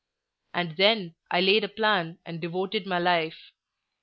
[0.55, 3.51] And then I laid a plan and devoted my life.